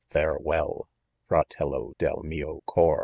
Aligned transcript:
farewell. 0.09 0.89
Frdtello 1.29 1.95
del 1.99 2.23
mio 2.23 2.61
cor. 2.65 2.99